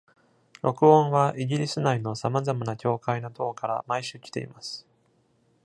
[0.63, 4.87] 録音はイギリス内の様々な教会の塔から毎週来ています。